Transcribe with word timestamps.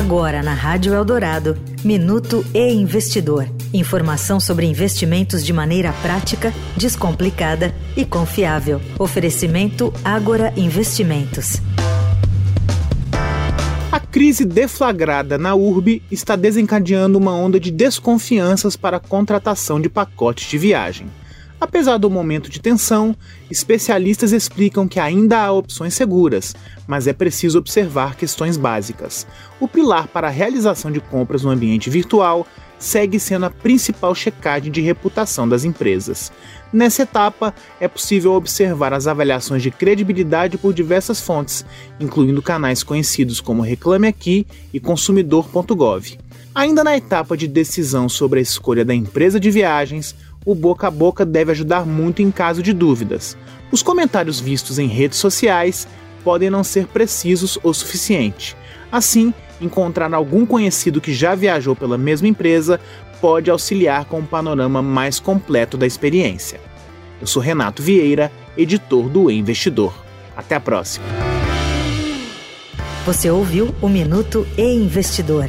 Agora 0.00 0.42
na 0.42 0.54
Rádio 0.54 0.94
Eldorado, 0.94 1.58
Minuto 1.84 2.42
e 2.54 2.72
Investidor. 2.72 3.46
Informação 3.70 4.40
sobre 4.40 4.64
investimentos 4.64 5.44
de 5.44 5.52
maneira 5.52 5.92
prática, 6.00 6.54
descomplicada 6.74 7.74
e 7.94 8.06
confiável. 8.06 8.80
Oferecimento 8.98 9.92
Agora 10.02 10.54
Investimentos. 10.56 11.58
A 13.92 14.00
crise 14.00 14.46
deflagrada 14.46 15.36
na 15.36 15.54
URB 15.54 16.02
está 16.10 16.34
desencadeando 16.34 17.18
uma 17.18 17.34
onda 17.34 17.60
de 17.60 17.70
desconfianças 17.70 18.76
para 18.76 18.96
a 18.96 19.00
contratação 19.00 19.78
de 19.78 19.90
pacotes 19.90 20.48
de 20.48 20.56
viagem. 20.56 21.08
Apesar 21.60 21.98
do 21.98 22.08
momento 22.08 22.48
de 22.48 22.58
tensão, 22.58 23.14
especialistas 23.50 24.32
explicam 24.32 24.88
que 24.88 24.98
ainda 24.98 25.38
há 25.38 25.52
opções 25.52 25.92
seguras, 25.92 26.56
mas 26.86 27.06
é 27.06 27.12
preciso 27.12 27.58
observar 27.58 28.16
questões 28.16 28.56
básicas. 28.56 29.26
O 29.60 29.68
pilar 29.68 30.08
para 30.08 30.28
a 30.28 30.30
realização 30.30 30.90
de 30.90 31.00
compras 31.00 31.42
no 31.42 31.50
ambiente 31.50 31.90
virtual 31.90 32.46
segue 32.78 33.20
sendo 33.20 33.44
a 33.44 33.50
principal 33.50 34.14
checagem 34.14 34.72
de 34.72 34.80
reputação 34.80 35.46
das 35.46 35.64
empresas. 35.64 36.32
Nessa 36.72 37.02
etapa, 37.02 37.54
é 37.78 37.86
possível 37.86 38.32
observar 38.32 38.94
as 38.94 39.06
avaliações 39.06 39.62
de 39.62 39.70
credibilidade 39.70 40.56
por 40.56 40.72
diversas 40.72 41.20
fontes, 41.20 41.64
incluindo 42.00 42.40
canais 42.40 42.82
conhecidos 42.82 43.38
como 43.38 43.60
Reclame 43.60 44.08
Aqui 44.08 44.46
e 44.72 44.80
Consumidor.gov. 44.80 46.18
Ainda 46.54 46.82
na 46.82 46.96
etapa 46.96 47.36
de 47.36 47.46
decisão 47.46 48.08
sobre 48.08 48.40
a 48.40 48.42
escolha 48.42 48.84
da 48.84 48.94
empresa 48.94 49.38
de 49.38 49.50
viagens, 49.50 50.16
o 50.44 50.54
boca 50.54 50.88
a 50.88 50.90
boca 50.90 51.24
deve 51.24 51.52
ajudar 51.52 51.84
muito 51.84 52.22
em 52.22 52.30
caso 52.30 52.62
de 52.62 52.72
dúvidas. 52.72 53.36
Os 53.70 53.82
comentários 53.82 54.40
vistos 54.40 54.78
em 54.78 54.86
redes 54.86 55.18
sociais 55.18 55.86
podem 56.24 56.50
não 56.50 56.64
ser 56.64 56.86
precisos 56.86 57.58
o 57.62 57.72
suficiente. 57.72 58.56
Assim, 58.90 59.32
encontrar 59.60 60.12
algum 60.14 60.44
conhecido 60.44 61.00
que 61.00 61.12
já 61.12 61.34
viajou 61.34 61.76
pela 61.76 61.98
mesma 61.98 62.26
empresa 62.26 62.80
pode 63.20 63.50
auxiliar 63.50 64.06
com 64.06 64.20
um 64.20 64.26
panorama 64.26 64.80
mais 64.80 65.20
completo 65.20 65.76
da 65.76 65.86
experiência. 65.86 66.60
Eu 67.20 67.26
sou 67.26 67.42
Renato 67.42 67.82
Vieira, 67.82 68.32
editor 68.56 69.08
do 69.08 69.30
e 69.30 69.38
Investidor. 69.38 69.94
Até 70.34 70.54
a 70.54 70.60
próxima. 70.60 71.04
Você 73.04 73.30
ouviu 73.30 73.74
o 73.80 73.88
Minuto 73.88 74.46
e 74.56 74.62
Investidor. 74.62 75.48